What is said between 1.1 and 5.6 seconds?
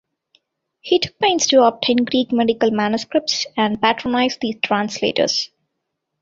pains to obtain Greek medical manuscripts and patronized the translators.